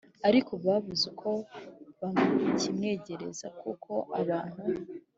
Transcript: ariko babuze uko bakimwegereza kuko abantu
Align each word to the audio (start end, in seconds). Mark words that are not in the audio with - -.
ariko 0.27 0.51
babuze 0.65 1.03
uko 1.11 1.29
bakimwegereza 2.01 3.47
kuko 3.61 3.91
abantu 4.19 4.63